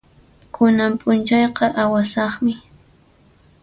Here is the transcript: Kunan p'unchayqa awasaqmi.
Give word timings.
Kunan 0.55 0.93
p'unchayqa 0.99 1.65
awasaqmi. 1.83 2.53